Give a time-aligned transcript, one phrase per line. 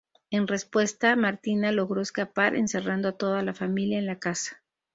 [0.31, 4.63] En respuesta, Martina logró escapar, encerrando a toda la familia en la casa.